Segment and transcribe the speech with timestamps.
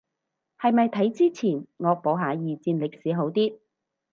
[0.59, 3.59] 係咪睇之前惡補下二戰歷史好啲